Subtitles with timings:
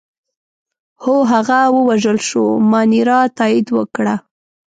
[1.03, 4.15] هو، هغه ووژل شو، مانیرا تایید وکړه.